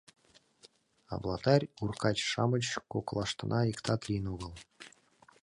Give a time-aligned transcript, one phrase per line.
[1.11, 4.53] А блатарь, уркач-шамыч коклаштына иктат лийын огыл.